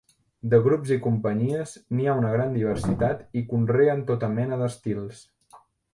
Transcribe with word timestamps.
De 0.53 0.59
grups 0.67 0.93
i 0.93 0.95
companyies, 1.07 1.73
n’hi 1.97 2.09
ha 2.09 2.15
una 2.21 2.31
gran 2.37 2.57
diversitat 2.57 3.21
i 3.43 3.47
conreen 3.53 4.05
tota 4.11 4.31
mena 4.39 4.59
d’estils. 4.63 5.21